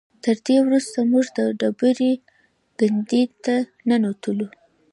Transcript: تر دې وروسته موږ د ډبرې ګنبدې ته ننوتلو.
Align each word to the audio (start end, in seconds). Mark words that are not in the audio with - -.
تر 0.23 0.35
دې 0.45 0.57
وروسته 0.65 0.97
موږ 1.11 1.25
د 1.37 1.39
ډبرې 1.59 2.11
ګنبدې 2.79 3.23
ته 3.43 3.55
ننوتلو. 3.89 4.47